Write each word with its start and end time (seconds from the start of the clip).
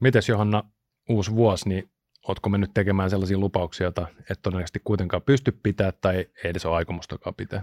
Mites 0.00 0.28
Johanna, 0.28 0.62
uusi 1.08 1.34
vuosi, 1.34 1.68
niin 1.68 1.90
ootko 2.28 2.48
mennyt 2.48 2.70
tekemään 2.74 3.10
sellaisia 3.10 3.38
lupauksia, 3.38 3.84
joita 3.84 4.06
et 4.30 4.42
todennäköisesti 4.42 4.80
kuitenkaan 4.84 5.22
pysty 5.22 5.52
pitää 5.62 5.92
tai 5.92 6.16
ei 6.16 6.50
edes 6.50 6.66
ole 6.66 6.76
aikomustakaan 6.76 7.34
pitää? 7.34 7.62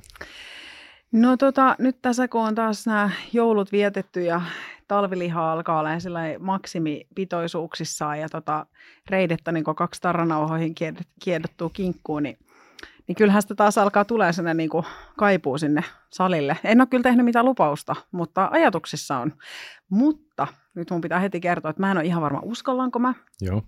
No 1.12 1.38
tota, 1.38 1.76
nyt 1.80 1.98
tässä 2.02 2.28
kun 2.28 2.42
on 2.42 2.56
taas 2.56 2.88
nämä 2.88 3.10
joulut 3.34 3.72
vietetty 3.72 4.24
ja 4.24 4.42
talviliha 4.88 5.52
alkaa 5.52 5.80
olla 5.80 5.90
maksimipitoisuuksissaan 6.40 8.20
ja 8.20 8.30
tota, 8.30 8.66
reidettä 9.10 9.52
niin 9.52 9.64
kaksi 9.64 10.02
tarranauhoihin 10.02 10.76
kiedottuu 11.24 11.70
kinkkuun, 11.70 12.24
niin, 12.24 12.38
niin 13.08 13.16
kyllähän 13.16 13.42
sitä 13.42 13.56
taas 13.56 13.78
alkaa 13.78 14.06
tulee 14.06 14.34
sinne 14.34 14.54
niin 14.54 14.70
kaipuu 15.18 15.58
sinne 15.58 15.84
salille. 16.14 16.58
En 16.64 16.82
ole 16.82 16.88
kyllä 16.88 17.04
tehnyt 17.04 17.26
mitään 17.26 17.46
lupausta, 17.46 17.96
mutta 18.12 18.50
ajatuksissa 18.52 19.18
on. 19.18 19.34
Mutta 19.90 20.48
nyt 20.76 20.90
mun 20.92 21.02
pitää 21.02 21.20
heti 21.20 21.40
kertoa, 21.40 21.70
että 21.70 21.82
mä 21.82 21.92
en 21.92 21.98
ole 21.98 22.06
ihan 22.06 22.22
varma, 22.22 22.40
uskallanko 22.44 23.00
mä 23.00 23.14
Joo. 23.42 23.62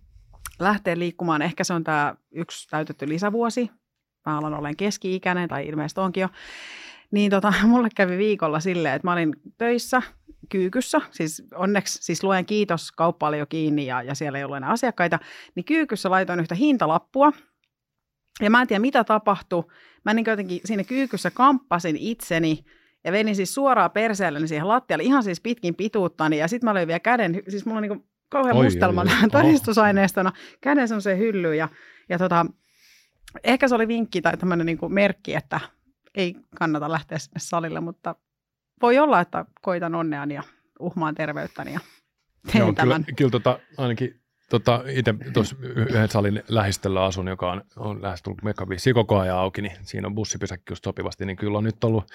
lähteä 0.60 1.00
liikkumaan. 1.00 1.42
Ehkä 1.42 1.64
se 1.64 1.74
on 1.74 1.84
tämä 1.84 2.16
yksi 2.32 2.70
täytetty 2.70 3.10
lisävuosi. 3.10 3.72
Mä 4.26 4.38
alan 4.38 4.54
olen 4.54 4.78
keski-ikäinen 4.78 5.50
tai 5.50 5.68
ilmeisesti 5.68 6.02
onkin 6.02 6.22
jo. 6.22 6.30
Niin 7.12 7.32
tota, 7.32 7.54
mulle 7.68 7.90
kävi 7.96 8.18
viikolla 8.18 8.60
silleen, 8.60 8.96
että 8.96 9.08
mä 9.08 9.14
olin 9.14 9.36
töissä 9.58 10.02
kyykyssä, 10.50 11.02
siis 11.12 11.44
onneksi 11.56 12.04
siis 12.04 12.24
luen 12.24 12.46
kiitos, 12.46 12.92
kauppa 12.92 13.28
oli 13.28 13.40
jo 13.40 13.46
kiinni 13.46 13.86
ja, 13.86 14.02
ja 14.02 14.16
siellä 14.16 14.38
ei 14.38 14.44
ollut 14.44 14.58
enää 14.58 14.70
asiakkaita, 14.70 15.20
niin 15.56 15.66
kyykyssä 15.66 16.12
laitoin 16.12 16.40
yhtä 16.40 16.56
hintalappua, 16.56 17.32
ja 18.42 18.50
mä 18.50 18.62
en 18.62 18.68
tiedä 18.68 18.80
mitä 18.80 19.04
tapahtui. 19.04 19.64
Mä 20.06 20.14
niin 20.14 20.26
jotenkin 20.28 20.62
siinä 20.66 20.84
kyykyssä 20.84 21.32
kamppasin 21.32 21.98
itseni 21.98 22.66
ja 23.04 23.12
venin 23.12 23.36
siis 23.36 23.54
suoraan 23.54 23.92
perseelleni 23.92 24.48
siihen 24.48 24.68
lattialle, 24.68 25.04
ihan 25.04 25.24
siis 25.24 25.42
pitkin 25.42 25.76
pituuttani. 25.76 26.38
Ja 26.38 26.48
sitten 26.48 26.70
mä 26.70 26.74
löin 26.74 26.88
vielä 26.88 27.00
käden, 27.00 27.42
siis 27.48 27.66
mulla 27.66 27.78
on 27.78 27.84
niin 27.84 28.06
kauhean 28.30 28.64
mustelma 28.64 29.04
todistusaineistona, 29.32 30.32
käden 30.62 30.88
semmoiseen 30.88 31.18
hyllyyn. 31.18 31.58
Ja, 31.58 31.70
ja 32.10 32.18
tota, 32.18 32.46
ehkä 33.44 33.68
se 33.68 33.76
oli 33.76 33.88
vinkki 33.88 34.22
tai 34.22 34.38
tämmöinen 34.38 34.66
niin 34.66 34.78
merkki, 34.88 35.36
että 35.36 35.60
ei 36.16 36.36
kannata 36.60 36.92
lähteä 36.92 37.18
sinne 37.18 37.40
salille, 37.40 37.80
mutta 37.80 38.16
voi 38.82 39.00
olla, 39.00 39.20
että 39.22 39.46
koitan 39.62 39.96
onneani 39.96 40.34
ja 40.34 40.44
uhmaan 40.80 41.16
terveyttäni 41.16 41.74
ja 41.74 41.80
teen 42.52 42.60
Joo, 42.60 42.74
tämän. 42.74 43.04
Kyllä, 43.04 43.16
kyllä 43.16 43.32
tota, 43.32 43.60
ainakin 43.78 44.25
tota, 44.50 44.84
itse 44.88 45.16
tuossa 45.34 45.56
yhden 45.62 46.10
salin 46.10 46.44
lähistöllä 46.48 47.04
asun, 47.04 47.28
joka 47.28 47.52
on, 47.52 47.62
on 47.76 48.02
lähestullut 48.02 48.44
mekaviisi 48.44 48.94
koko 48.94 49.20
ajan 49.20 49.38
auki, 49.38 49.62
niin 49.62 49.78
siinä 49.82 50.08
on 50.08 50.16
bussipysäkki 50.16 50.72
just 50.72 50.84
sopivasti, 50.84 51.26
niin 51.26 51.38
kyllä 51.38 51.58
on 51.58 51.64
nyt 51.64 51.84
ollut 51.84 52.12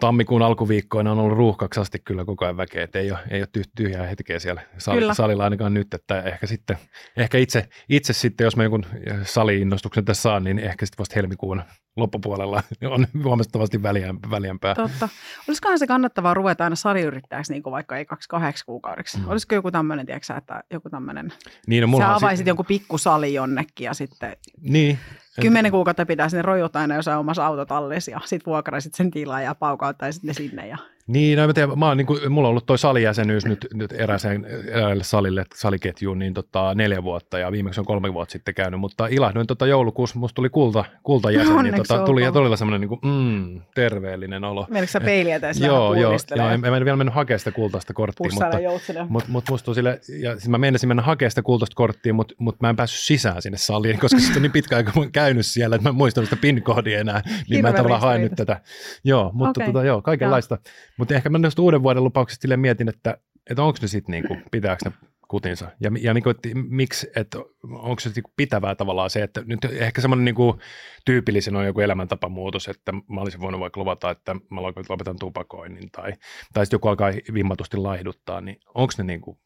tammikuun 0.00 0.42
alkuviikkoina 0.42 1.12
on 1.12 1.18
ollut 1.18 1.38
ruuhkaksi 1.38 1.80
asti 1.80 1.98
kyllä 1.98 2.24
koko 2.24 2.44
ajan 2.44 2.56
väkeä, 2.56 2.84
että 2.84 2.98
ei 2.98 3.10
ole, 3.10 3.18
ei 3.30 3.40
ole 3.40 3.64
tyhjää 3.76 4.06
hetkeä 4.06 4.38
siellä 4.38 4.62
sal- 4.78 5.14
salilla 5.14 5.44
ainakaan 5.44 5.74
nyt, 5.74 5.94
että 5.94 6.20
ehkä 6.20 6.46
sitten, 6.46 6.78
ehkä 7.16 7.38
itse, 7.38 7.68
itse 7.88 8.12
sitten, 8.12 8.44
jos 8.44 8.56
mä 8.56 8.62
jonkun 8.62 8.86
sali-innostuksen 9.22 10.04
tässä 10.04 10.22
saan, 10.22 10.44
niin 10.44 10.58
ehkä 10.58 10.86
sitten 10.86 10.98
vasta 10.98 11.14
helmikuun 11.14 11.62
loppupuolella 11.96 12.62
on 12.90 13.06
huomattavasti 13.24 13.82
väliämpää. 14.30 14.74
Totta. 14.74 15.08
Olisikohan 15.48 15.78
se 15.78 15.86
kannattavaa 15.86 16.34
ruveta 16.34 16.64
aina 16.64 16.76
saliyrittäjäksi 16.76 17.52
niin 17.52 17.62
vaikka 17.64 17.96
ei 17.96 18.04
kaksi 18.04 18.28
kahdeksi 18.28 18.64
kuukaudeksi? 18.64 19.18
Mm. 19.18 19.28
Olisiko 19.28 19.54
joku 19.54 19.70
tämmöinen, 19.70 20.06
tiedätkö 20.06 20.34
että 20.36 20.64
joku 20.72 20.90
tämmöinen, 20.90 21.32
niin, 21.66 21.90
no, 21.90 21.98
sä 21.98 22.14
avaisit 22.14 22.44
si- 22.44 22.50
jonkun 22.50 22.66
pikkusali 22.66 23.34
jonnekin 23.34 23.84
ja 23.84 23.94
sitten 23.94 24.36
niin, 24.60 24.98
Kymmenen 25.40 25.72
kuukautta 25.72 26.06
pitää 26.06 26.28
sinne 26.28 26.42
rojota 26.42 26.80
aina 26.80 26.94
jossain 26.94 27.18
omassa 27.18 27.46
autotallissa 27.46 28.10
ja 28.10 28.20
sitten 28.24 28.50
vuokraisit 28.50 28.94
sen 28.94 29.10
tilaa 29.10 29.40
ja 29.40 29.54
paukauttaisit 29.54 30.22
ne 30.22 30.32
sinne. 30.32 30.68
Ja... 30.68 30.78
Niin, 31.06 31.38
no, 31.38 31.46
mä 31.46 31.52
tiedän, 31.52 31.78
mä 31.78 31.88
oon, 31.88 31.96
niin 31.96 32.06
kuin, 32.06 32.32
mulla 32.32 32.48
on 32.48 32.50
ollut 32.50 32.66
toi 32.66 32.78
salijäsenyys 32.78 33.46
nyt, 33.46 33.66
nyt 33.74 33.92
erääseen, 33.92 34.44
eräälle 34.66 35.04
salille, 35.04 35.44
saliketjuun 35.54 36.18
niin 36.18 36.34
tota, 36.34 36.74
neljä 36.74 37.02
vuotta 37.02 37.38
ja 37.38 37.52
viimeksi 37.52 37.80
on 37.80 37.86
kolme 37.86 38.14
vuotta 38.14 38.32
sitten 38.32 38.54
käynyt, 38.54 38.80
mutta 38.80 39.06
ilahduin 39.06 39.46
tota 39.46 39.66
joulukuussa, 39.66 40.18
musta 40.18 40.34
tuli 40.34 40.48
kulta, 40.48 40.84
kultajäsen, 41.02 41.56
niin 41.62 41.74
tota, 41.74 42.04
tuli 42.04 42.22
ja 42.22 42.32
todella 42.32 42.56
semmoinen 42.56 42.80
niin 42.80 42.88
kuin, 42.88 43.00
mm, 43.04 43.60
terveellinen 43.74 44.44
olo. 44.44 44.66
Menikö 44.70 44.92
sä 44.92 45.00
peiliä 45.00 45.40
tässä 45.40 45.66
Joo, 45.66 45.94
joo, 45.94 46.18
joo 46.36 46.48
en, 46.48 46.64
en, 46.64 46.84
vielä 46.84 46.96
mennyt 46.96 47.14
hakemaan 47.14 47.38
sitä 47.38 47.52
kultaista 47.52 47.94
korttia, 47.94 48.30
mutta, 48.32 49.04
mutta, 49.08 49.30
mutta 49.30 49.52
musta 49.52 49.74
sille, 49.74 50.00
ja 50.20 50.32
siis 50.32 50.48
mä 50.48 50.58
menisin 50.58 50.88
mennä 50.88 51.02
hakemaan 51.02 51.30
sitä 51.30 51.42
kultaista 51.42 51.74
korttia, 51.76 52.14
mutta, 52.14 52.34
mutta 52.38 52.58
mä 52.60 52.70
en 52.70 52.76
päässyt 52.76 53.00
sisään 53.00 53.42
sinne 53.42 53.58
saliin, 53.58 53.98
koska 53.98 54.18
sitten 54.18 54.36
on 54.36 54.42
niin 54.42 54.52
pitkä 54.52 54.76
aika 54.76 54.92
käynyt 55.12 55.46
siellä, 55.46 55.76
että 55.76 55.88
mä 55.88 55.90
en 55.90 55.96
muistanut 55.96 56.30
sitä 56.30 56.40
pin-koodia 56.40 57.00
enää, 57.00 57.22
niin 57.24 57.36
Hirveä 57.48 57.62
mä 57.62 57.68
en 57.68 57.74
tavallaan 57.74 58.00
hae 58.00 58.18
nyt 58.18 58.32
tätä. 58.36 58.60
Joo, 59.04 59.30
mutta 59.34 59.62
okay. 59.62 59.72
tota, 59.72 59.84
joo, 59.84 60.02
kaikenlaista. 60.02 60.58
Mutta 60.98 61.14
ehkä 61.14 61.30
mä 61.30 61.38
näistä 61.38 61.62
uuden 61.62 61.82
vuoden 61.82 62.04
lupauksista 62.04 62.56
mietin, 62.56 62.88
että, 62.88 63.18
että 63.50 63.62
onko 63.62 63.78
ne 63.82 63.88
sitten, 63.88 64.12
niinku, 64.12 64.36
pitääkö 64.50 64.88
ne 64.88 64.92
kutinsa. 65.28 65.70
Ja, 65.80 65.90
ja 66.00 66.14
niinku, 66.14 66.30
että 66.30 66.48
miksi, 66.68 67.10
että 67.16 67.38
onko 67.62 68.00
se 68.00 68.08
niinku 68.08 68.30
pitävää 68.36 68.74
tavallaan 68.74 69.10
se, 69.10 69.22
että 69.22 69.42
nyt 69.46 69.64
ehkä 69.64 70.00
semmoinen 70.00 70.24
niinku, 70.24 70.58
tyypillisen 71.04 71.56
on 71.56 71.66
joku 71.66 71.80
elämäntapamuutos, 71.80 72.68
että 72.68 72.92
mä 72.92 73.20
olisin 73.20 73.40
voinut 73.40 73.60
vaikka 73.60 73.80
luvata, 73.80 74.10
että 74.10 74.34
mä 74.34 74.62
lopetan 74.62 75.18
tupakoinnin 75.20 75.90
tai, 75.90 76.12
tai 76.52 76.66
sitten 76.66 76.76
joku 76.76 76.88
alkaa 76.88 77.10
vimmatusti 77.34 77.76
laihduttaa, 77.76 78.40
niin 78.40 78.56
onko 78.74 78.92
ne 78.98 79.04
niinku, 79.04 79.38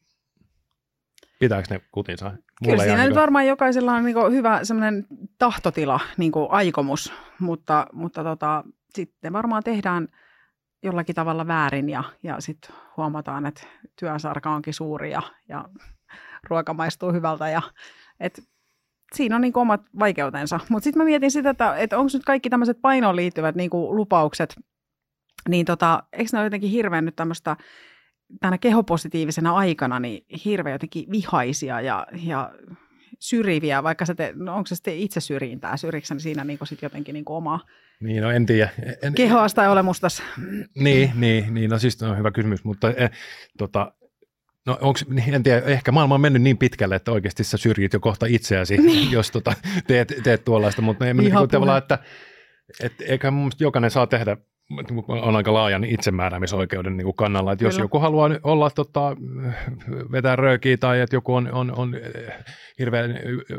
pitääkö 1.40 1.74
ne 1.74 1.80
kutinsa? 1.92 2.24
Mulla 2.24 2.42
Kyllä 2.76 2.82
siinä 2.82 3.06
nyt 3.06 3.14
varmaan 3.14 3.46
jokaisella 3.46 3.92
on 3.92 4.04
niin 4.04 4.32
hyvä 4.32 4.64
semmoinen 4.64 5.06
tahtotila, 5.38 6.00
niin 6.16 6.32
aikomus, 6.48 7.12
mutta, 7.40 7.86
mutta 7.92 8.24
tota, 8.24 8.64
sitten 8.94 9.32
varmaan 9.32 9.62
tehdään 9.62 10.08
jollakin 10.82 11.14
tavalla 11.14 11.46
väärin 11.46 11.88
ja, 11.88 12.04
ja 12.22 12.40
sitten 12.40 12.74
huomataan, 12.96 13.46
että 13.46 13.62
työsarka 13.98 14.50
onkin 14.50 14.74
suuri 14.74 15.10
ja, 15.10 15.22
ja 15.48 15.64
ruoka 16.50 16.74
maistuu 16.74 17.12
hyvältä 17.12 17.48
ja 17.48 17.62
et 18.20 18.42
siinä 19.14 19.36
on 19.36 19.40
niin 19.40 19.58
omat 19.58 19.80
vaikeutensa. 19.98 20.60
Mutta 20.68 20.84
sitten 20.84 21.00
mä 21.00 21.04
mietin 21.04 21.30
sitä, 21.30 21.50
että, 21.50 21.76
että 21.76 21.98
onko 21.98 22.10
nyt 22.12 22.24
kaikki 22.24 22.50
tämmöiset 22.50 22.80
painoon 22.82 23.16
liittyvät 23.16 23.54
niin 23.54 23.70
lupaukset, 23.72 24.56
niin 25.48 25.66
tota, 25.66 26.02
eikö 26.12 26.30
ne 26.32 26.38
ole 26.38 26.46
jotenkin 26.46 26.70
hirveän 26.70 27.04
nyt 27.04 27.16
tämmöistä 27.16 27.56
tänä 28.40 28.58
kehopositiivisena 28.58 29.56
aikana 29.56 30.00
niin 30.00 30.26
hirveän 30.44 30.74
jotenkin 30.74 31.10
vihaisia 31.10 31.80
ja, 31.80 32.06
ja 32.22 32.50
syrjiviä, 33.18 33.82
vaikka 33.82 34.06
se 34.06 34.14
te, 34.14 34.32
no 34.36 34.56
onko 34.56 34.66
se 34.66 34.74
sitten 34.74 34.96
itse 34.96 35.20
syrjintää, 35.20 35.76
syrjiksen 35.76 36.20
siinä 36.20 36.44
niin 36.44 36.58
sit 36.64 36.82
jotenkin 36.82 37.12
niin 37.12 37.24
oma 37.26 37.60
niin, 38.00 38.22
no 38.22 38.30
en 38.30 38.46
tiedä. 38.46 38.70
En, 39.02 39.14
kehoas 39.14 39.54
tai 39.54 39.68
olemustas? 39.68 40.22
Niin, 40.74 41.12
niin, 41.14 41.54
niin, 41.54 41.70
no 41.70 41.78
siis 41.78 42.02
on 42.02 42.18
hyvä 42.18 42.30
kysymys, 42.30 42.64
mutta 42.64 42.90
eh, 42.90 43.10
tota, 43.58 43.92
No 44.66 44.78
onks, 44.80 45.06
niin 45.08 45.34
en 45.34 45.42
tiedä, 45.42 45.66
ehkä 45.66 45.92
maailma 45.92 46.14
on 46.14 46.20
mennyt 46.20 46.42
niin 46.42 46.58
pitkälle, 46.58 46.96
että 46.96 47.12
oikeasti 47.12 47.44
sä 47.44 47.56
syrjit 47.56 47.92
jo 47.92 48.00
kohta 48.00 48.26
itseäsi, 48.26 48.76
niin. 48.86 49.10
jos 49.10 49.30
tota, 49.30 49.52
teet, 49.86 50.14
teet 50.22 50.44
tuollaista, 50.44 50.82
mutta 50.82 51.06
en 51.06 51.16
niin 51.16 51.32
tavallaan, 51.50 51.78
että 51.78 51.98
et, 52.80 52.92
eikä 53.00 53.30
mun 53.30 53.50
jokainen 53.60 53.90
saa 53.90 54.06
tehdä 54.06 54.36
on 55.08 55.36
aika 55.36 55.52
laajan 55.52 55.84
itsemääräämisoikeuden 55.84 56.96
niin 56.96 57.04
kuin 57.04 57.16
kannalla, 57.16 57.52
että 57.52 57.60
Kyllä. 57.60 57.68
jos 57.68 57.78
joku 57.78 57.98
haluaa 57.98 58.30
olla 58.42 58.70
tota, 58.70 59.16
vetää 60.12 60.36
röökiä 60.36 60.76
tai 60.76 61.00
että 61.00 61.16
joku 61.16 61.34
on, 61.34 61.52
on, 61.52 61.78
on 61.78 61.96
hirveän 62.78 63.10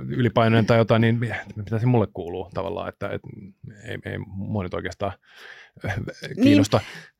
ylipainoinen 0.07 0.65
tai 0.65 0.77
jotain, 0.77 1.01
niin 1.01 1.19
mitä 1.55 1.79
se 1.79 1.85
mulle 1.85 2.07
kuuluu 2.13 2.49
tavallaan, 2.53 2.89
että, 2.89 3.09
että 3.09 3.27
ei, 3.87 3.97
ei 4.05 4.17
mua 4.25 4.63
nyt 4.63 4.73
oikeastaan 4.73 5.13
kiinnosta. 6.43 6.77
Niin 6.77 7.18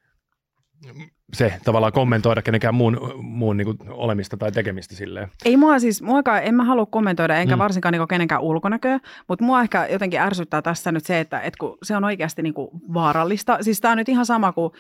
se 1.34 1.54
tavallaan 1.66 1.94
kommentoida 1.94 2.42
kenenkään 2.42 2.76
muun, 2.76 3.14
muun 3.22 3.58
niin 3.58 3.66
kuin 3.66 3.78
olemista 3.90 4.38
tai 4.38 4.52
tekemistä 4.52 4.96
silleen. 4.96 5.30
Ei 5.46 5.58
mua 5.58 5.80
siis, 5.80 6.02
muakaan, 6.02 6.44
en 6.44 6.56
mä 6.56 6.64
halua 6.64 6.86
kommentoida, 6.86 7.36
enkä 7.36 7.56
mm. 7.56 7.60
varsinkaan 7.60 7.94
niin 7.94 8.08
kenenkään 8.08 8.42
ulkonäköä, 8.42 9.00
mutta 9.28 9.46
mua 9.46 9.62
ehkä 9.62 9.88
jotenkin 9.88 10.20
ärsyttää 10.20 10.62
tässä 10.62 10.92
nyt 10.92 11.06
se, 11.06 11.20
että, 11.20 11.40
että 11.40 11.58
kun 11.60 11.78
se 11.84 11.96
on 11.96 12.04
oikeasti 12.04 12.42
niin 12.42 12.54
kuin 12.54 12.70
vaarallista. 12.94 13.58
Siis 13.62 13.82
tämä 13.82 13.92
on 13.92 13.98
nyt 13.98 14.10
ihan 14.10 14.26
sama 14.26 14.52
kuin 14.52 14.74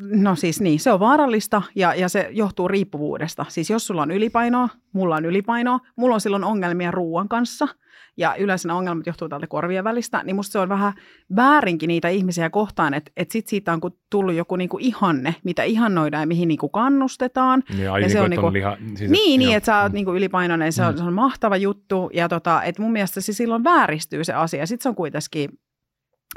No 0.00 0.36
siis 0.36 0.60
niin, 0.60 0.80
se 0.80 0.92
on 0.92 1.00
vaarallista 1.00 1.62
ja, 1.74 1.94
ja 1.94 2.08
se 2.08 2.28
johtuu 2.30 2.68
riippuvuudesta. 2.68 3.46
Siis 3.48 3.70
jos 3.70 3.86
sulla 3.86 4.02
on 4.02 4.10
ylipainoa, 4.10 4.68
mulla 4.92 5.16
on 5.16 5.24
ylipainoa, 5.24 5.80
mulla 5.96 6.14
on 6.14 6.20
silloin 6.20 6.44
ongelmia 6.44 6.90
ruoan 6.90 7.28
kanssa– 7.28 7.68
ja 8.16 8.34
yleensä 8.36 8.68
ne 8.68 8.74
ongelmat 8.74 9.06
johtuu 9.06 9.28
täältä 9.28 9.46
korvien 9.46 9.84
välistä, 9.84 10.22
niin 10.24 10.36
musta 10.36 10.52
se 10.52 10.58
on 10.58 10.68
vähän 10.68 10.92
väärinkin 11.36 11.88
niitä 11.88 12.08
ihmisiä 12.08 12.50
kohtaan, 12.50 12.94
että, 12.94 13.10
että 13.16 13.32
sit 13.32 13.48
siitä 13.48 13.72
on 13.72 13.80
tullut 14.10 14.34
joku 14.34 14.56
niinku 14.56 14.78
ihanne, 14.80 15.34
mitä 15.44 15.62
ihannoidaan 15.62 16.22
ja 16.22 16.26
mihin 16.26 16.48
niinku 16.48 16.68
kannustetaan. 16.68 17.62
Niin, 17.68 17.84
ja, 17.84 17.98
ja 17.98 18.08
se 18.08 18.20
on, 18.20 18.30
niinku, 18.30 18.46
on 18.46 18.52
liha, 18.52 18.76
siis, 18.94 19.10
niin, 19.10 19.38
niin, 19.38 19.56
että 19.56 19.66
sä 19.66 19.82
oot 19.82 19.92
mm. 19.92 19.94
niinku 19.94 20.14
ylipainoinen, 20.14 20.72
se 20.72 20.84
on, 20.84 20.94
mm. 20.94 20.98
se 20.98 21.04
on 21.04 21.12
mahtava 21.12 21.56
juttu 21.56 22.10
ja 22.12 22.28
tota, 22.28 22.62
että 22.62 22.82
mun 22.82 22.92
mielestä 22.92 23.20
se 23.20 23.32
silloin 23.32 23.64
vääristyy 23.64 24.24
se 24.24 24.32
asia. 24.32 24.66
Sitten 24.66 24.82
se 24.82 24.88
on 24.88 24.94
kuitenkin 24.94 25.50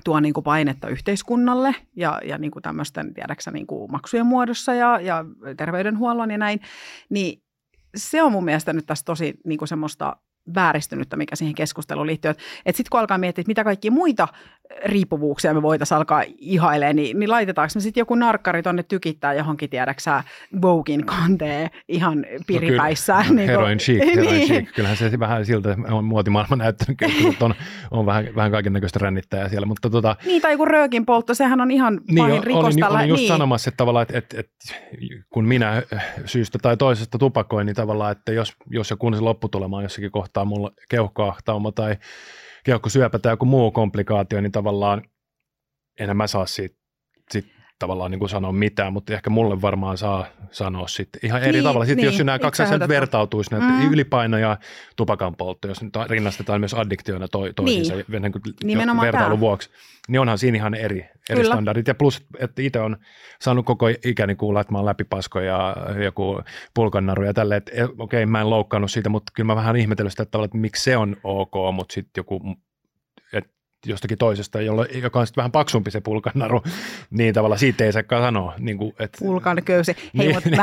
tuo 0.04 0.20
niin 0.20 0.34
kuin 0.34 0.44
painetta 0.44 0.88
yhteiskunnalle 0.88 1.76
ja, 1.96 2.22
ja 2.26 2.38
niin 2.38 2.52
kuin 2.52 2.64
tämmöisten, 2.64 3.14
tiedäksä, 3.14 3.52
niin 3.52 3.68
kuin 3.68 3.92
maksujen 3.92 4.26
muodossa 4.26 4.74
ja, 4.74 5.00
ja 5.00 5.26
terveydenhuollon 5.58 6.32
ja 6.32 6.38
näin, 6.38 6.60
niin 7.10 7.42
se 7.96 8.24
on 8.24 8.32
mun 8.32 8.46
mielestä 8.46 8.74
nyt 8.74 8.86
tässä 8.86 9.06
tosi 9.06 9.34
niin 9.46 9.58
kuin 9.58 9.68
semmoista 9.68 10.18
vääristynyttä, 10.56 11.16
mikä 11.16 11.36
siihen 11.36 11.56
keskusteluun 11.56 12.08
liittyy. 12.08 12.32
Että 12.32 12.78
sitten 12.78 12.90
kun 12.92 13.00
alkaa 13.00 13.18
miettiä, 13.18 13.42
että 13.42 13.50
mitä 13.50 13.64
kaikki 13.64 13.90
muita 13.90 14.28
riippuvuuksia 14.86 15.54
me 15.54 15.62
voitaisiin 15.62 15.98
alkaa 15.98 16.24
ihailemaan, 16.38 16.96
niin, 16.96 17.20
niin 17.20 17.30
laitetaanko 17.30 17.72
me 17.76 17.82
sitten 17.82 18.02
joku 18.02 18.16
narkkari 18.16 18.64
tonne 18.64 18.84
tykittää 18.84 19.34
johonkin, 19.34 19.70
tiedäksä, 19.70 20.24
Voguein 20.62 21.06
kanteen 21.06 21.70
ihan 21.88 22.26
piripäissään. 22.48 23.20
No 23.20 23.28
kyllä, 23.28 23.42
niin 23.42 23.50
heroin 23.50 23.78
chic, 23.78 24.06
heroin 24.06 24.30
niin. 24.30 24.48
chic. 24.48 24.74
Kyllähän 24.76 24.98
se 24.98 25.20
vähän 25.20 25.46
siltä 25.46 25.78
on 25.92 26.06
muotimaailma 26.06 26.56
näyttänyt, 26.56 27.02
että 27.02 27.46
on, 27.46 27.56
on 27.92 28.06
vähän, 28.06 28.28
vähän 28.36 28.52
kaiken 28.52 28.74
näköistä 28.74 29.00
rännittäjää 29.00 29.50
siellä. 29.50 29.66
Mutta 29.66 29.90
tota, 29.90 30.16
niin, 30.26 30.42
tai 30.42 30.52
joku 30.52 30.66
röökin 30.66 31.06
poltto, 31.06 31.34
sehän 31.34 31.62
on 31.62 31.72
ihan 31.72 32.02
niin, 32.08 32.18
pahin 32.18 32.44
rikos 32.44 32.76
olin, 32.76 32.84
olin 32.84 33.10
just 33.10 33.22
niin. 33.22 33.28
sanomassa, 33.28 33.70
että 33.70 33.78
tavallaan, 33.78 34.02
että, 34.02 34.18
että, 34.18 34.40
että 34.40 34.76
kun 35.30 35.46
minä 35.46 35.84
syystä 36.26 36.60
tai 36.62 36.78
toisesta 36.78 37.18
tupakoin, 37.18 37.66
niin 37.66 37.76
tavallaan, 37.76 38.12
että 38.12 38.32
jos, 38.32 38.54
jos 38.70 38.90
ja 38.90 38.96
kun 38.96 39.16
se 39.16 39.22
lopputulema 39.22 39.78
on 39.78 39.84
jossakin 39.84 40.12
kohtaa 40.12 40.46
mulla 40.46 40.72
keuhkoahtauma 40.90 41.72
tai 41.72 41.96
keuhkosyöpä 42.66 43.20
tai 43.20 43.34
joku 43.34 43.46
muu 43.46 43.72
komplikaatio, 43.72 44.42
niin 44.42 44.52
tavallaan 44.52 45.02
enhän 46.00 46.18
mä 46.18 46.28
saa 46.28 46.46
siitä, 46.46 46.78
siitä 47.32 47.55
tavallaan 47.80 48.12
niin 48.12 48.20
kuin 48.20 48.30
sanoa 48.30 48.52
mitään, 48.52 48.94
mutta 48.94 49.14
ehkä 49.14 49.30
mulle 49.30 49.62
varmaan 49.62 49.98
saa 49.98 50.26
sanoa 50.52 50.88
sitten 50.88 51.20
ihan 51.24 51.44
eri 51.44 51.52
niin, 51.52 51.64
tavalla. 51.64 51.86
Sitten 51.86 52.06
niin, 52.06 52.14
jos 52.18 52.26
nämä 52.26 52.40
kaksi 52.40 52.64
asiaa 52.64 52.88
vertautuisi, 52.88 53.56
että 53.56 53.68
mm. 53.68 53.92
ylipaino 53.92 54.38
ja 54.38 54.58
tupakan 54.96 55.36
poltto, 55.36 55.68
jos 55.68 55.82
nyt 55.82 55.94
rinnastetaan 56.10 56.60
myös 56.60 56.74
addiktioina 56.74 57.28
to, 57.28 57.40
toisiinsa 57.56 57.94
niin. 57.96 58.34
niin 58.64 59.02
vertailun 59.02 59.40
vuoksi, 59.40 59.70
niin 60.08 60.20
onhan 60.20 60.38
siinä 60.38 60.58
ihan 60.58 60.74
eri, 60.74 61.06
eri 61.30 61.46
standardit. 61.46 61.88
Ja 61.88 61.96
plus, 61.96 62.26
että 62.40 62.62
itse 62.62 62.80
on 62.80 62.98
saanut 63.42 63.66
koko 63.66 63.86
ikäni 64.06 64.36
kuulla, 64.36 64.62
että 64.62 64.74
mä 64.74 64.78
oon 64.78 64.86
läpipasko 64.86 65.40
ja 65.40 65.76
joku 66.04 66.42
pulkannaru 66.74 67.24
ja 67.24 67.34
tälleen, 67.34 67.58
että 67.58 67.72
okei, 67.72 68.24
okay, 68.24 68.26
mä 68.26 68.42
en 68.42 68.50
loukkaannut 68.50 68.92
siitä, 68.92 69.10
mutta 69.10 69.32
kyllä 69.36 69.48
mä 69.48 69.56
vähän 69.56 69.76
ihmetellyt 69.76 70.14
sitä 70.14 70.26
tavalla, 70.26 70.46
että 70.46 70.58
miksi 70.58 70.84
se 70.84 70.98
on 70.98 71.18
ok, 71.24 71.54
mutta 71.74 71.94
sitten 71.94 72.22
joku 72.22 72.42
jostakin 73.86 74.18
toisesta, 74.18 74.62
jolla, 74.62 74.86
joka 74.86 75.20
on 75.20 75.28
sitten 75.28 75.42
vähän 75.42 75.52
paksumpi 75.52 75.92
se 75.92 76.02
pulkanaru, 76.02 76.62
niin 77.18 77.34
tavallaan 77.34 77.60
siitä 77.60 77.86
ei 77.86 77.92
saakaan 77.92 78.24
sanoa. 78.24 78.54
Niin 78.60 78.78
kuin, 78.78 78.94
että, 79.00 79.18
Pulkan 79.20 79.62
köysi. 79.66 79.96
Hei, 80.18 80.28
niin, 80.28 80.36
mutta 80.36 80.50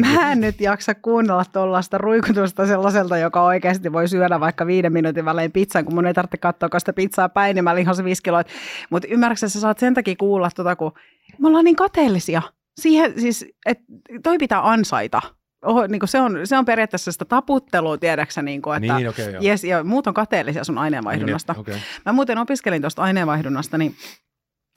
mä, 0.00 0.14
mä 0.14 0.32
en 0.32 0.40
nyt 0.40 0.60
jaksa 0.60 0.94
kuunnella 0.94 1.44
tuollaista 1.52 1.98
ruikutusta 1.98 2.66
sellaiselta, 2.66 3.18
joka 3.18 3.42
oikeasti 3.42 3.92
voi 3.92 4.08
syödä 4.08 4.40
vaikka 4.40 4.66
viiden 4.66 4.92
minuutin 4.92 5.24
välein 5.24 5.52
pizzan, 5.52 5.84
kun 5.84 5.94
mun 5.94 6.06
ei 6.06 6.14
tarvitse 6.14 6.36
katsoa 6.36 6.78
sitä 6.78 6.92
pizzaa 6.92 7.28
päin, 7.28 7.54
niin 7.54 7.64
mä 7.64 7.74
lihon 7.74 7.96
se 7.96 8.04
viisi 8.04 8.22
kiloa. 8.22 8.42
Mutta 8.90 9.08
ymmärrätkö, 9.08 9.48
sä 9.48 9.60
saat 9.60 9.78
sen 9.78 9.94
takia 9.94 10.14
kuulla, 10.18 10.50
tuota, 10.56 10.76
kun 10.76 10.92
me 11.38 11.48
ollaan 11.48 11.64
niin 11.64 11.76
kateellisia. 11.76 12.42
Siihen 12.80 13.20
siis, 13.20 13.46
että 13.66 13.84
toi 14.22 14.38
pitää 14.38 14.70
ansaita 14.70 15.22
oh, 15.62 15.88
niin 15.88 16.00
se, 16.04 16.20
on, 16.20 16.40
se 16.44 16.58
on 16.58 16.64
periaatteessa 16.64 17.12
sitä 17.12 17.24
taputtelua, 17.24 17.98
tiedäksä, 17.98 18.42
niin 18.42 18.62
kuin, 18.62 18.76
että 18.76 18.96
niin, 18.96 19.08
okay, 19.08 19.34
yes, 19.44 19.64
ja 19.64 19.84
muut 19.84 20.06
on 20.06 20.14
kateellisia 20.14 20.64
sun 20.64 20.78
aineenvaihdunnasta. 20.78 21.52
Niin, 21.52 21.60
okay. 21.60 21.78
Mä 22.06 22.12
muuten 22.12 22.38
opiskelin 22.38 22.82
tuosta 22.82 23.02
aineenvaihdunnasta, 23.02 23.78
niin 23.78 23.94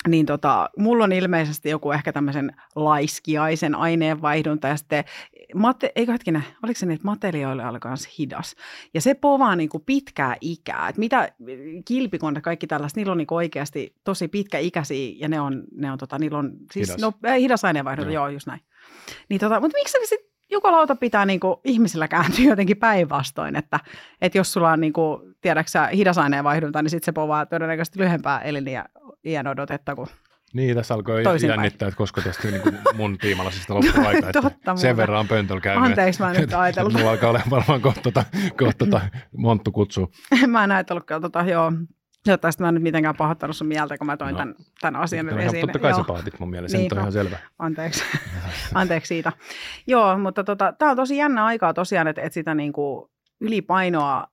niin 0.08 0.26
tota, 0.26 0.70
mulla 0.78 1.04
on 1.04 1.12
ilmeisesti 1.12 1.70
joku 1.70 1.92
ehkä 1.92 2.14
tämmöisen 2.14 2.56
laiskiaisen 2.76 3.76
aineenvaihdunta 3.76 4.68
ja 4.68 4.78
sitten, 4.78 5.04
mate, 5.56 5.92
eikö 5.96 6.12
hetkinen, 6.12 6.44
oliko 6.64 6.80
se 6.80 6.86
niin, 6.86 6.96
että 6.96 7.08
matelioille 7.08 7.68
oli 7.68 7.80
myös 7.86 8.18
hidas. 8.20 8.56
Ja 8.94 9.02
se 9.02 9.14
povaa 9.14 9.56
niin 9.56 9.70
kuin 9.70 9.84
pitkää 9.86 10.36
ikää. 10.42 10.90
Et 10.90 10.98
mitä 10.98 11.30
kilpikonta, 11.86 12.42
kaikki 12.42 12.68
tällaista, 12.68 13.00
niillä 13.00 13.12
on 13.12 13.18
niin 13.18 13.28
oikeasti 13.32 13.96
tosi 14.04 14.28
pitkä 14.28 14.58
ikäisiä 14.60 15.16
ja 15.18 15.28
ne 15.30 15.42
on, 15.42 15.64
ne 15.76 15.92
on 15.92 15.98
tota, 15.98 16.20
niillä 16.20 16.38
on 16.38 16.52
siis, 16.74 16.90
hidas. 16.90 17.02
No, 17.02 17.14
hidas 17.40 17.66
aineenvaihdunta, 17.66 18.12
joo. 18.12 18.28
joo, 18.28 18.34
just 18.34 18.48
näin. 18.48 18.62
Niin 19.30 19.40
tota, 19.40 19.60
mutta 19.60 19.78
miksi 19.78 19.92
se 19.92 20.00
sitten 20.06 20.35
jukolauta 20.56 20.96
pitää 20.96 21.26
niin 21.26 21.40
kuin 21.40 21.56
ihmisillä 21.64 22.08
kääntyä 22.08 22.46
jotenkin 22.46 22.78
päinvastoin, 22.78 23.56
että, 23.56 23.80
että 24.22 24.38
jos 24.38 24.54
sulla 24.54 24.72
on 24.72 24.82
niin 24.82 24.94
kuin, 24.94 25.36
tiedäksä, 25.42 25.88
hidasaineenvaihdunta, 25.88 26.82
niin 26.82 26.90
sitten 26.90 27.06
se 27.06 27.12
povaa 27.12 27.46
todennäköisesti 27.46 28.00
lyhyempää 28.00 28.40
eliniän 28.42 29.48
odotetta 29.48 29.96
kuin 29.96 30.08
niin, 30.56 30.76
tässä 30.76 30.94
alkoi 30.94 31.24
Toisin 31.24 31.50
jännittää, 31.50 31.88
että 31.88 31.98
koska 31.98 32.22
tästä 32.22 32.48
niin 32.48 32.62
kuin 32.62 32.78
mun 32.94 33.18
tiimalasista 33.18 33.74
loppuu 33.74 34.06
aika. 34.06 34.32
Totta, 34.42 34.76
sen 34.76 34.98
verran 34.98 35.20
on 35.20 35.28
pöntöllä 35.28 35.62
käynyt. 35.62 35.86
Anteeksi, 35.86 36.22
mä 36.22 36.32
en 36.32 36.42
nyt 36.42 36.54
ajatellut. 36.54 36.94
Mulla 36.94 37.12
alkaa 37.12 37.30
olla 37.30 37.42
varmaan 37.50 37.82
kohta, 37.82 38.02
tota, 38.02 38.26
kohta 38.58 38.86
tota, 38.86 39.02
monttu 39.38 39.72
kutsuu. 39.72 40.12
mä 40.48 40.64
en 40.64 40.72
ajatellutkaan, 40.72 41.22
tota, 41.22 41.42
joo. 41.42 41.72
Toivottavasti 42.26 42.64
mä 42.64 42.68
en 42.68 42.74
nyt 42.74 42.84
mitenkään 42.84 43.16
pahoittanut 43.16 43.56
sun 43.56 43.68
mieltä, 43.68 43.98
kun 43.98 44.08
mä 44.08 44.18
toin 44.18 44.32
no, 44.32 44.38
tämän, 44.38 44.56
tämän 44.82 45.02
asian 45.02 45.26
nyt 45.26 45.38
esiin. 45.38 45.62
Totta 45.62 45.80
kai 45.80 45.92
Joo. 45.92 46.00
sä 46.00 46.04
paatit 46.04 46.40
mun 46.40 46.50
mielestä, 46.50 46.78
niin, 46.78 46.90
se 46.90 46.96
on 46.96 47.00
ihan 47.00 47.12
selvä. 47.12 47.38
Anteeksi, 47.60 48.04
anteeksi 48.74 49.08
siitä. 49.08 49.32
Joo, 49.88 50.18
mutta 50.18 50.44
tota, 50.44 50.74
tämä 50.80 50.92
on 50.92 50.98
tosi 50.98 51.18
jännä 51.18 51.46
aikaa 51.46 51.74
tosiaan, 51.74 52.08
että, 52.08 52.22
että 52.22 52.34
sitä 52.34 52.56
niin 52.56 52.74
kuin 52.74 53.10
ylipainoa 53.42 54.28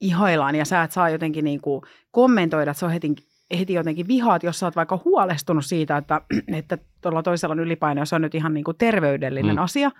ihaillaan 0.00 0.54
ja 0.54 0.64
sä 0.64 0.82
et 0.82 0.92
saa 0.92 1.10
jotenkin 1.10 1.44
niin 1.44 1.60
kuin 1.60 1.82
kommentoida, 2.10 2.70
että 2.70 2.78
se 2.78 2.86
on 2.86 2.92
heti, 2.92 3.14
heti 3.58 3.72
jotenkin 3.72 4.08
vihaat, 4.08 4.42
jos 4.42 4.58
sä 4.58 4.66
oot 4.66 4.76
vaikka 4.76 5.00
huolestunut 5.04 5.64
siitä, 5.64 5.96
että, 5.96 6.20
että 6.58 6.78
tuolla 7.00 7.22
toisella 7.22 7.52
on 7.52 7.60
ylipaino, 7.60 8.02
jos 8.02 8.12
on 8.12 8.22
nyt 8.22 8.34
ihan 8.34 8.54
niin 8.54 8.64
kuin 8.64 8.76
terveydellinen 8.76 9.56
mm. 9.56 9.62
asia, 9.62 9.90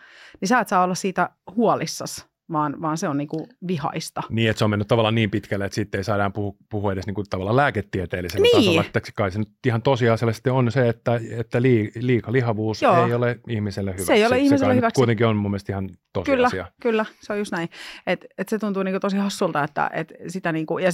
niin 0.41 0.49
sä 0.49 0.61
et 0.61 0.69
saa 0.69 0.85
olla 0.85 0.94
siitä 0.94 1.31
huolissasi 1.56 2.33
vaan, 2.52 2.81
vaan 2.81 2.99
se 2.99 3.08
on 3.08 3.19
niin 3.19 3.29
kuin 3.29 3.46
vihaista. 3.67 4.23
Niin, 4.31 4.50
että 4.50 4.58
se 4.58 4.64
on 4.64 4.70
mennyt 4.70 4.88
tavallaan 4.88 5.14
niin 5.14 5.31
pitkälle, 5.31 5.64
että 5.64 5.75
sitten 5.75 5.99
ei 5.99 6.05
saadaan 6.05 6.32
puhua, 6.32 6.55
puhua 6.70 6.93
edes 6.93 7.06
niin 7.06 7.14
kuin 7.14 7.26
tavallaan 7.31 7.56
lääketieteellisellä 7.56 8.43
niin. 8.43 8.56
tasolla. 8.56 8.81
Että 8.81 9.00
kai 9.14 9.31
se 9.31 9.38
nyt 9.38 9.49
ihan 9.67 9.82
tosiasiallisesti 9.82 10.50
on 10.50 10.73
se, 10.73 10.88
että, 10.88 11.20
että 11.31 11.62
liika 12.00 12.32
lihavuus 12.32 12.82
Joo. 12.82 13.06
ei 13.06 13.14
ole 13.14 13.41
ihmiselle 13.49 13.93
hyvä. 13.93 14.05
Se 14.05 14.12
ei 14.12 14.26
ole 14.26 14.38
ihmiselle 14.38 14.75
se 14.75 14.76
hyväksi. 14.76 14.99
kuitenkin 14.99 15.26
on 15.26 15.37
mun 15.37 15.50
mielestä 15.50 15.73
ihan 15.73 15.91
tosiasia. 16.12 16.49
Kyllä, 16.50 16.69
kyllä 16.81 17.05
se 17.20 17.32
on 17.32 17.38
just 17.38 17.52
näin. 17.52 17.69
Et, 18.06 18.26
et 18.38 18.49
se 18.49 18.58
tuntuu 18.58 18.82
niin 18.82 19.00
tosi 19.00 19.17
hassulta, 19.17 19.64
että 19.64 19.91
et 19.93 20.12
sitä 20.29 20.52
niin 20.52 20.67
kuin, 20.67 20.85
ja 20.85 20.91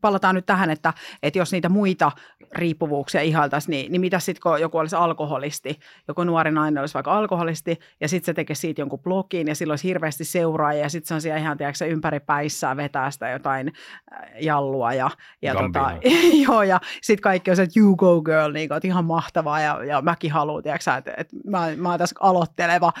palataan 0.00 0.34
nyt 0.34 0.46
tähän, 0.46 0.70
että 0.70 0.92
et 1.22 1.36
jos 1.36 1.52
niitä 1.52 1.68
muita 1.68 2.12
riippuvuuksia 2.54 3.20
ihailtaisiin, 3.20 3.70
niin, 3.70 3.92
niin 3.92 4.00
mitä 4.00 4.18
sitten 4.18 4.42
kun 4.42 4.60
joku 4.60 4.78
olisi 4.78 4.96
alkoholisti, 4.96 5.78
joku 6.08 6.24
nuori 6.24 6.50
nainen 6.50 6.80
olisi 6.80 6.94
vaikka 6.94 7.18
alkoholisti, 7.18 7.78
ja 8.00 8.08
sitten 8.08 8.26
se 8.26 8.34
tekee 8.34 8.56
siitä 8.56 8.80
jonkun 8.80 8.98
blogin, 8.98 9.48
ja 9.48 9.54
silloin 9.54 9.72
olisi 9.72 9.88
hirveästi 9.88 10.24
seuraajia, 10.64 10.82
ja 10.82 10.88
sitten 10.88 11.08
se 11.08 11.14
on 11.14 11.20
siellä 11.20 11.40
ihan, 11.40 11.58
tiedätkö, 11.58 11.86
ympäri 11.86 12.20
päissään 12.20 12.76
vetää 12.76 13.10
sitä 13.10 13.30
jotain 13.30 13.72
äh, 14.12 14.28
jallua, 14.40 14.92
ja, 14.92 15.10
ja, 15.42 15.54
tota, 15.54 15.92
joo, 16.46 16.62
ja 16.62 16.80
sitten 17.02 17.22
kaikki 17.22 17.50
on 17.50 17.56
se, 17.56 17.62
että 17.62 17.80
you 17.80 17.96
go 17.96 18.22
girl, 18.22 18.52
niin 18.52 18.68
kuin, 18.68 18.76
että 18.76 18.88
ihan 18.88 19.04
mahtavaa, 19.04 19.60
ja, 19.60 19.84
ja 19.84 20.02
mäkin 20.02 20.32
haluan, 20.32 20.62
tiedätkö, 20.62 20.94
että, 20.98 21.14
että 21.16 21.36
mä, 21.46 21.68
mä 21.76 21.88
oon 21.88 21.98
tässä 21.98 22.16
aloitteleva. 22.20 22.92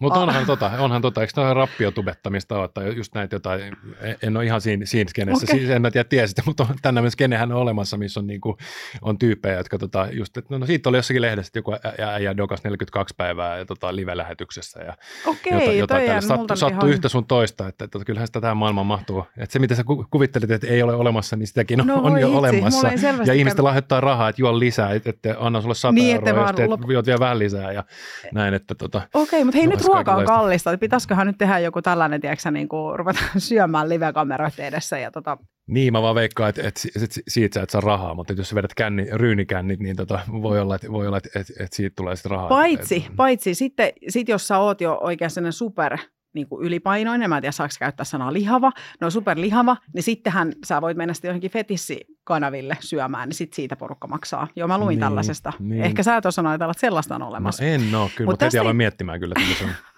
Mutta 0.00 0.20
onhan 0.20 0.46
tota, 0.46 0.70
onhan 0.78 1.02
tota, 1.02 1.20
eikö 1.20 1.32
tämä 1.34 1.54
rappiotubettamista 1.54 2.58
ole, 2.58 2.68
tai 2.68 2.96
just 2.96 3.14
näitä 3.14 3.36
jotain, 3.36 3.76
en 4.22 4.36
ole 4.36 4.44
ihan 4.44 4.60
siinä, 4.60 4.86
siinä 4.86 5.10
skenessä, 5.10 5.44
okay. 5.44 5.58
siis 5.58 5.70
en 5.70 5.82
mä 5.82 5.90
tiedä 5.90 6.08
tiedä 6.08 6.26
mutta 6.46 6.66
tänne 6.82 7.10
skenehän 7.10 7.52
on 7.52 7.58
olemassa, 7.58 7.96
missä 7.96 8.20
on, 8.20 8.26
niinku, 8.26 8.56
on 9.02 9.18
tyyppejä, 9.18 9.56
jotka 9.56 9.78
tota, 9.78 10.08
just, 10.12 10.36
että 10.36 10.54
no, 10.54 10.58
no, 10.58 10.66
siitä 10.66 10.88
oli 10.88 10.96
jossakin 10.96 11.22
lehdessä, 11.22 11.48
että 11.48 11.58
joku 11.58 11.72
äijä 12.12 12.36
dokas 12.36 12.64
42 12.64 13.14
päivää 13.16 13.58
ja 13.58 13.66
tota, 13.66 13.96
live-lähetyksessä 13.96 14.80
ja 14.80 14.94
Okei, 15.26 15.78
jota, 15.78 16.00
jota 16.00 16.20
sattuu, 16.20 16.56
sattu 16.74 16.86
yhtä 16.86 17.08
sun 17.08 17.26
toista, 17.26 17.68
että, 17.68 17.84
että 17.84 17.98
kyllähän 18.06 18.26
sitä 18.26 18.40
tähän 18.40 18.56
maailmaan 18.56 18.86
mahtuu. 18.86 19.24
Että 19.38 19.52
se, 19.52 19.58
mitä 19.58 19.74
sä 19.74 19.84
kuvittelit, 20.10 20.50
että 20.50 20.66
ei 20.66 20.82
ole 20.82 20.94
olemassa, 20.94 21.36
niin 21.36 21.46
sitäkin 21.46 21.80
on, 21.80 21.86
no, 21.86 22.00
on 22.02 22.20
jo 22.20 22.26
itse, 22.26 22.38
olemassa. 22.38 22.88
Ja 23.26 23.34
ihmiset 23.34 23.58
lahjoittaa 23.58 24.00
rahaa, 24.00 24.28
että 24.28 24.42
juo 24.42 24.58
lisää, 24.58 24.90
että, 24.90 25.10
että 25.10 25.36
anna 25.38 25.60
sulle 25.60 25.74
100 25.74 25.92
niin, 25.92 26.28
euroa, 26.28 26.46
jos 26.46 26.56
teet, 26.56 26.68
lop... 26.68 26.80
juot 26.90 27.06
vielä 27.06 27.20
vähän 27.20 27.38
lisää 27.38 27.72
ja 27.72 27.84
näin. 28.32 28.54
Että, 28.54 28.74
tota, 28.74 29.02
Okei, 29.14 29.44
mutta 29.44 29.58
hei 29.58 29.66
nyt 29.66 29.84
ruoka 29.84 30.14
on 30.14 30.24
kallista. 30.24 30.70
Että 30.72 30.80
pitäisiköhän 30.80 31.26
nyt 31.26 31.38
tehdä 31.38 31.58
joku 31.58 31.82
tällainen, 31.82 32.20
tiedätkö, 32.20 32.50
niin 32.50 32.68
kuin 32.68 32.98
ruveta 32.98 33.20
syömään 33.38 33.88
live-kameroiden 33.88 34.66
edessä 34.66 34.98
ja 34.98 35.10
tota, 35.10 35.38
niin, 35.66 35.92
mä 35.92 36.02
vaan 36.02 36.14
veikkaan, 36.14 36.48
että, 36.48 36.62
että, 36.68 36.80
että 37.02 37.20
siitä 37.28 37.54
sä 37.54 37.62
et 37.62 37.70
saa 37.70 37.80
rahaa, 37.80 38.14
mutta 38.14 38.32
jos 38.32 38.48
sä 38.48 38.54
vedät 38.54 38.74
känni, 38.74 39.06
ryynikännit, 39.12 39.80
niin 39.80 39.96
tota, 39.96 40.20
voi 40.42 40.60
olla, 40.60 40.74
että, 40.74 40.92
voi 40.92 41.06
olla, 41.06 41.16
että, 41.16 41.40
että, 41.40 41.52
että 41.60 41.76
siitä 41.76 41.94
tulee 41.96 42.16
sitten 42.16 42.30
rahaa. 42.30 42.48
Paitsi, 42.48 42.96
että, 42.96 43.10
paitsi 43.16 43.54
sitten 43.54 43.92
sit 44.08 44.28
jos 44.28 44.48
sä 44.48 44.58
oot 44.58 44.80
jo 44.80 44.98
oikein 45.00 45.30
sellainen 45.30 45.52
super 45.52 45.98
niin 46.34 46.48
kuin 46.48 46.66
ylipainoinen, 46.66 47.30
mä 47.30 47.36
en 47.36 47.42
tiedä 47.42 47.52
saako 47.52 47.74
käyttää 47.78 48.04
sanaa 48.04 48.32
lihava, 48.32 48.72
no 49.00 49.10
superlihava, 49.10 49.76
niin 49.94 50.02
sittenhän 50.02 50.52
sä 50.64 50.80
voit 50.80 50.96
mennä 50.96 51.14
sitten 51.14 51.28
johonkin 51.28 51.50
fetissikanaville 51.50 52.76
syömään, 52.80 53.28
niin 53.28 53.36
sitten 53.36 53.56
siitä 53.56 53.76
porukka 53.76 54.06
maksaa. 54.06 54.48
Joo, 54.56 54.68
mä 54.68 54.78
luin 54.78 54.88
niin, 54.88 55.00
tällaisesta. 55.00 55.52
Niin. 55.58 55.82
Ehkä 55.82 56.02
sä 56.02 56.16
et 56.16 56.24
ajatella, 56.26 56.54
että 56.54 56.80
sellaista 56.80 57.14
on 57.14 57.22
olemassa. 57.22 57.64
No 57.64 57.70
en 57.70 57.94
ole, 57.94 58.10
kyllä, 58.16 58.30
mutta 58.30 58.44
heti 58.44 58.58
aloin 58.58 58.76
miettimään 58.76 59.20
kyllä, 59.20 59.34
että 59.38 59.58
se 59.58 59.64
on. 59.64 59.70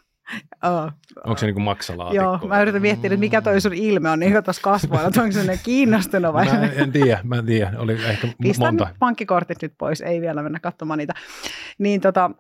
Oh, 0.65 0.93
Onko 1.25 1.39
se 1.39 1.47
niin 1.47 1.55
kuin 1.55 1.65
maksalaatikko? 1.65 2.25
Joo, 2.25 2.39
mä 2.49 2.63
yritän 2.63 2.83
miettiä, 2.83 3.09
että 3.09 3.21
mikä 3.21 3.43
toi 3.43 3.61
sun 3.61 3.75
ilme 3.75 4.11
on 4.11 4.21
niin 4.21 4.45
tuossa 4.45 4.63
kasvoilla, 4.63 5.07
onko 5.23 5.33
se 5.33 5.61
kiinnostunut 5.63 6.33
vai? 6.33 6.47
Mä 6.47 6.67
en 6.67 6.93
tiedä, 6.93 7.21
mä 7.25 7.37
en 7.37 7.47
tiedä, 7.47 7.73
oli 7.79 7.93
ehkä 7.93 8.29
Pistän 8.43 8.67
monta. 8.67 8.89
pankkikortit 8.99 9.63
nyt 9.63 9.75
pois, 9.79 10.01
ei 10.01 10.21
vielä 10.21 10.43
mennä 10.43 10.61
katsomaan 10.61 10.99
niitä. 10.99 11.15
Niin 11.79 12.01
tota, 12.01 12.31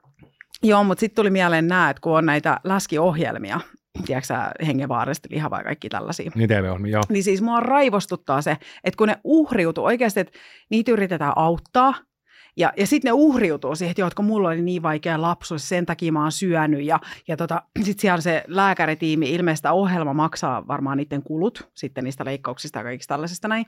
joo, 0.62 0.84
mutta 0.84 1.00
sitten 1.00 1.16
tuli 1.16 1.30
mieleen 1.30 1.68
nämä, 1.68 1.90
että 1.90 2.00
kun 2.00 2.18
on 2.18 2.26
näitä 2.26 2.60
läskiohjelmia, 2.64 3.60
tiedätkö 4.04 4.34
hengenvaarallisesti 4.66 5.28
lihavaa 5.30 5.60
ja 5.60 5.64
kaikki 5.64 5.88
tällaisia. 5.88 6.30
Niin 6.34 6.48
TV-ohjelmia, 6.48 6.92
joo. 6.92 7.02
Niin 7.08 7.24
siis 7.24 7.42
mua 7.42 7.60
raivostuttaa 7.60 8.42
se, 8.42 8.56
että 8.84 8.98
kun 8.98 9.08
ne 9.08 9.16
uhriutuu 9.24 9.84
oikeasti, 9.84 10.20
että 10.20 10.38
niitä 10.70 10.92
yritetään 10.92 11.32
auttaa, 11.36 11.94
ja, 12.56 12.72
ja 12.76 12.86
sitten 12.86 13.08
ne 13.08 13.12
uhriutuu 13.12 13.74
siihen, 13.74 13.90
että 13.90 14.00
joo, 14.00 14.10
kun 14.16 14.24
mulla 14.24 14.48
oli 14.48 14.62
niin 14.62 14.82
vaikea 14.82 15.22
lapsuus, 15.22 15.68
sen 15.68 15.86
takia 15.86 16.12
mä 16.12 16.22
oon 16.22 16.32
syönyt. 16.32 16.84
Ja, 16.84 17.00
ja 17.28 17.36
tota, 17.36 17.62
sitten 17.82 18.00
siellä 18.00 18.20
se 18.20 18.44
lääkäritiimi, 18.46 19.30
ilmeistä 19.30 19.72
ohjelma 19.72 20.14
maksaa 20.14 20.66
varmaan 20.66 20.96
niiden 20.96 21.22
kulut 21.22 21.70
sitten 21.74 22.04
niistä 22.04 22.24
leikkauksista 22.24 22.78
ja 22.78 22.82
kaikista 22.82 23.14
tällaisista 23.14 23.48
näin. 23.48 23.66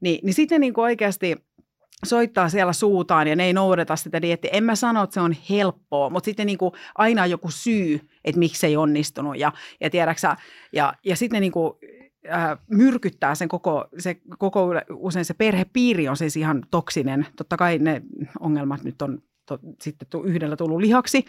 Ni, 0.00 0.20
niin 0.22 0.34
sitten 0.34 0.60
ne 0.60 0.66
niin 0.66 0.80
oikeasti 0.80 1.36
soittaa 2.04 2.48
siellä 2.48 2.72
suutaan 2.72 3.28
ja 3.28 3.36
ne 3.36 3.44
ei 3.44 3.52
noudata 3.52 3.96
sitä 3.96 4.22
diettiä. 4.22 4.50
En 4.54 4.64
mä 4.64 4.74
sano, 4.74 5.02
että 5.02 5.14
se 5.14 5.20
on 5.20 5.34
helppoa, 5.50 6.10
mutta 6.10 6.24
sitten 6.24 6.46
niin 6.46 6.58
kuin 6.58 6.72
aina 6.94 7.22
on 7.22 7.30
joku 7.30 7.50
syy, 7.50 8.00
että 8.24 8.38
miksi 8.38 8.66
ei 8.66 8.76
onnistunut. 8.76 9.38
Ja, 9.38 9.52
ja, 9.80 9.90
tiedäksä, 9.90 10.36
ja, 10.72 10.94
ja 11.04 11.16
sitten 11.16 11.40
niin 11.40 11.52
kuin, 11.52 11.72
äh, 12.32 12.58
myrkyttää 12.70 13.34
sen 13.34 13.48
koko, 13.48 13.88
se 13.98 14.16
koko, 14.38 14.68
usein 14.90 15.24
se 15.24 15.34
perhepiiri 15.34 16.08
on 16.08 16.16
siis 16.16 16.36
ihan 16.36 16.62
toksinen. 16.70 17.26
Totta 17.36 17.56
kai 17.56 17.78
ne 17.78 18.02
ongelmat 18.40 18.84
nyt 18.84 19.02
on 19.02 19.22
to, 19.46 19.58
sitten 19.82 20.24
yhdellä 20.24 20.56
tullut 20.56 20.80
lihaksi, 20.80 21.24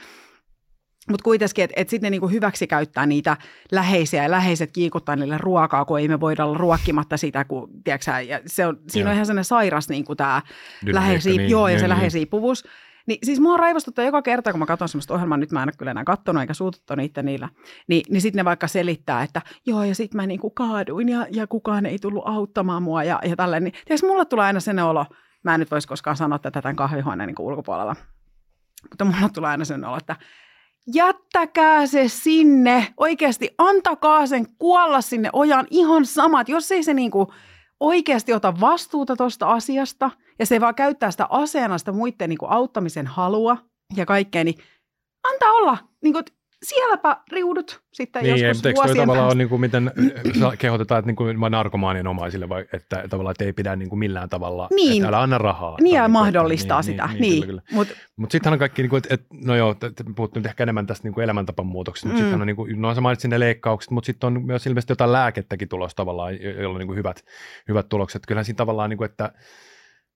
mutta 1.09 1.23
kuitenkin, 1.23 1.63
että 1.63 1.73
et 1.81 1.89
sitten 1.89 2.07
ne 2.07 2.09
niinku 2.09 2.27
hyväksi 2.27 2.67
käyttää 2.67 3.05
niitä 3.05 3.37
läheisiä 3.71 4.23
ja 4.23 4.31
läheiset 4.31 4.71
kiikuttaa 4.71 5.15
niille 5.15 5.37
ruokaa, 5.37 5.85
kun 5.85 5.99
ei 5.99 6.07
me 6.07 6.19
voida 6.19 6.45
olla 6.45 6.57
ruokkimatta 6.57 7.17
sitä, 7.17 7.45
kun, 7.45 7.69
tiedätkö, 7.83 8.11
ja 8.11 8.39
se 8.45 8.65
on, 8.65 8.77
siinä 8.87 9.09
on 9.09 9.13
ihan 9.13 9.25
sellainen 9.25 9.45
sairas 9.45 9.89
niinku 9.89 10.15
tämä 10.15 10.41
läheisiip, 10.85 11.37
niin, 11.37 11.49
joo, 11.49 11.67
ja 11.67 11.71
niin, 11.71 11.79
se 11.79 11.85
niin. 11.85 11.89
läheisiippuvuus. 11.89 12.63
Niin 13.07 13.19
siis 13.23 13.39
mua 13.39 13.57
raivostuttaa 13.57 14.05
joka 14.05 14.21
kerta, 14.21 14.51
kun 14.51 14.59
mä 14.59 14.65
katson 14.65 14.89
sellaista 14.89 15.13
ohjelmaa, 15.13 15.37
nyt 15.37 15.51
mä 15.51 15.63
en 15.63 15.69
ole 15.69 15.73
kyllä 15.77 15.91
enää 15.91 16.03
katsonut 16.03 16.41
eikä 16.41 16.53
suututtanut 16.53 17.01
niitä 17.03 17.23
niillä, 17.23 17.49
niin, 17.87 18.03
niin 18.09 18.21
sitten 18.21 18.39
ne 18.39 18.45
vaikka 18.45 18.67
selittää, 18.67 19.23
että 19.23 19.41
joo 19.65 19.83
ja 19.83 19.95
sitten 19.95 20.21
mä 20.21 20.27
niinku 20.27 20.49
kaaduin 20.49 21.09
ja, 21.09 21.27
ja 21.31 21.47
kukaan 21.47 21.85
ei 21.85 21.99
tullut 21.99 22.23
auttamaan 22.27 22.83
mua 22.83 23.03
ja, 23.03 23.19
ja 23.23 23.35
tälleen. 23.35 23.63
Niin, 23.63 23.73
tiedätkö, 23.85 24.07
mulle 24.07 24.25
tulee 24.25 24.45
aina 24.45 24.59
sen 24.59 24.79
olo, 24.79 25.05
mä 25.43 25.53
en 25.53 25.59
nyt 25.59 25.71
voisi 25.71 25.87
koskaan 25.87 26.17
sanoa 26.17 26.39
tätä 26.39 26.61
tämän 26.61 26.75
kahvihuoneen 26.75 27.27
niin 27.27 27.35
ulkopuolella, 27.39 27.95
mutta 28.89 29.05
mulle 29.05 29.29
tulee 29.33 29.49
aina 29.49 29.65
sen 29.65 29.85
olo, 29.85 29.97
että 29.97 30.15
jättäkää 30.93 31.87
se 31.87 32.07
sinne, 32.07 32.87
oikeasti 32.97 33.49
antakaa 33.57 34.27
sen 34.27 34.45
kuolla 34.57 35.01
sinne 35.01 35.29
ojaan 35.33 35.67
ihan 35.69 36.05
samat, 36.05 36.49
jos 36.49 36.71
ei 36.71 36.83
se 36.83 36.93
niinku 36.93 37.33
oikeasti 37.79 38.33
ota 38.33 38.53
vastuuta 38.59 39.15
tuosta 39.15 39.51
asiasta 39.51 40.11
ja 40.39 40.45
se 40.45 40.61
vaan 40.61 40.75
käyttää 40.75 41.11
sitä 41.11 41.27
aseena 41.29 41.77
sitä 41.77 41.91
muiden 41.91 42.29
niinku 42.29 42.45
auttamisen 42.49 43.07
halua 43.07 43.57
ja 43.95 44.05
kaikkea, 44.05 44.43
niin 44.43 44.55
antaa 45.33 45.51
olla. 45.51 45.77
Niinku, 46.03 46.21
sielläpä 46.63 47.17
riudut 47.31 47.81
sitten 47.91 48.23
niin, 48.23 48.47
joskus 48.47 48.65
ei, 48.65 48.73
vuosien 48.75 48.97
tavallaan 48.97 49.31
on 49.31 49.37
niin 49.37 49.49
kuin, 49.49 49.61
miten 49.61 49.91
kehotetaan, 50.57 50.99
että 50.99 51.07
niin 51.07 51.15
kuin 51.15 51.37
narkomaanien 51.49 52.07
omaisille, 52.07 52.49
vai, 52.49 52.65
että 52.73 53.03
tavallaan 53.09 53.31
että 53.31 53.43
ei 53.43 53.53
pidä 53.53 53.75
niin 53.75 53.89
kuin 53.89 53.99
millään 53.99 54.29
tavalla, 54.29 54.67
niin. 54.75 55.03
että 55.03 55.07
älä 55.07 55.21
anna 55.21 55.37
rahaa. 55.37 55.77
Niin, 55.81 55.95
ja 55.95 56.07
mahdollistaa 56.07 56.79
niin, 56.79 56.83
sitä. 56.83 57.09
Niin, 57.13 57.21
niin, 57.21 57.47
niin. 57.47 57.61
Mutta 57.71 57.93
Mut 58.19 58.31
sittenhän 58.31 58.53
on 58.53 58.59
kaikki, 58.59 58.81
niin 58.81 58.89
kuin, 58.89 58.97
että, 58.97 59.13
että, 59.13 59.27
no 59.45 59.55
joo, 59.55 59.75
puhuttu 60.15 60.39
nyt 60.39 60.45
ehkä 60.45 60.63
enemmän 60.63 60.87
tästä 60.87 61.07
niin 61.07 61.13
kuin 61.13 61.23
elämäntapan 61.23 61.65
muutoksesta, 61.65 62.07
mutta 62.07 62.19
mm. 62.19 62.25
sittenhän 62.25 62.41
on, 62.41 62.47
niin 62.47 62.55
kuin, 62.55 62.81
no 62.81 62.95
sä 62.95 63.01
mainitsin 63.01 63.29
ne 63.29 63.39
leikkaukset, 63.39 63.91
mutta 63.91 64.05
sitten 64.05 64.27
on 64.27 64.45
myös 64.45 64.67
ilmeisesti 64.67 64.91
jotain 64.91 65.11
lääkettäkin 65.11 65.69
tulossa 65.69 65.95
tavallaan, 65.95 66.41
jolla 66.41 66.75
on 66.75 66.79
niin 66.79 66.87
kuin 66.87 66.97
hyvät, 66.97 67.25
hyvät 67.67 67.89
tulokset. 67.89 68.21
Kyllähän 68.27 68.45
siinä 68.45 68.57
tavallaan, 68.57 68.89
niin 68.89 68.97
kuin, 68.97 69.09
että, 69.09 69.31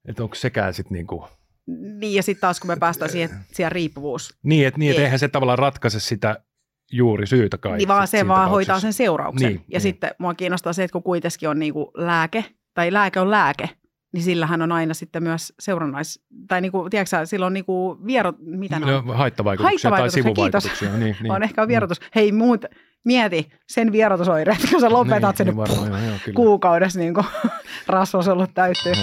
että 0.07 0.23
onko 0.23 0.35
sekään 0.35 0.73
sitten 0.73 0.95
niin 0.95 1.07
kuin, 1.07 1.23
niin, 1.67 2.13
ja 2.13 2.23
sitten 2.23 2.41
taas 2.41 2.59
kun 2.59 2.67
me 2.67 2.75
päästään 2.75 3.11
siihen, 3.11 3.29
siihen 3.51 3.71
riippuvuus. 3.71 4.37
Niin, 4.43 4.67
että, 4.67 4.79
niin, 4.79 4.91
että 4.91 5.03
eihän 5.03 5.19
se 5.19 5.27
tavallaan 5.27 5.59
ratkaise 5.59 5.99
sitä 5.99 6.43
juuri 6.91 7.27
syytä 7.27 7.57
kai. 7.57 7.77
Niin 7.77 7.87
vaan 7.87 8.07
se 8.07 8.27
vaan 8.27 8.49
hoitaa 8.49 8.79
sen 8.79 8.93
seurauksen. 8.93 9.47
Niin, 9.47 9.59
ja 9.59 9.63
niin. 9.67 9.81
sitten 9.81 10.11
mua 10.17 10.33
kiinnostaa 10.33 10.73
se, 10.73 10.83
että 10.83 10.93
kun 10.93 11.03
kuitenkin 11.03 11.49
on 11.49 11.59
niinku 11.59 11.91
lääke, 11.97 12.45
tai 12.73 12.93
lääke 12.93 13.19
on 13.19 13.31
lääke, 13.31 13.69
niin 14.13 14.23
sillähän 14.23 14.61
on 14.61 14.71
aina 14.71 14.93
sitten 14.93 15.23
myös 15.23 15.53
seurannais, 15.59 16.19
tai 16.47 16.61
niinku, 16.61 16.89
tiedätkö 16.89 17.25
sillä 17.25 17.45
on 17.45 17.53
niinku 17.53 17.97
viero, 18.05 18.33
mitä 18.39 18.79
no, 18.79 18.97
on? 18.97 19.17
Haittavaikutuksia, 19.17 19.91
tai 19.91 20.11
sivuvaikutuksia. 20.11 20.89
Kiitos. 20.89 20.99
Niin, 20.99 21.15
niin. 21.21 21.31
on 21.31 21.43
ehkä 21.43 21.67
vierotus. 21.67 21.99
Mm. 21.99 22.07
Hei 22.15 22.31
muut, 22.31 22.65
mieti 23.05 23.49
sen 23.69 23.91
vierotusoireet, 23.91 24.69
kun 24.71 24.81
sä 24.81 24.89
lopetat 24.89 25.21
niin, 25.21 25.37
sen 25.37 25.47
niin 25.47 25.57
varmaan, 25.57 26.05
joo, 26.05 26.17
kuukaudessa 26.35 26.99
niin 26.99 27.13
rasvasolut 27.87 28.51
täyttyy. 28.53 28.93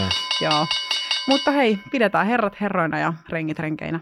Joo. 0.40 0.66
Mutta 1.30 1.50
hei, 1.50 1.78
pidetään 1.90 2.26
herrat 2.26 2.60
herroina 2.60 2.98
ja 2.98 3.12
rengit 3.28 3.58
renkeinä. 3.58 4.00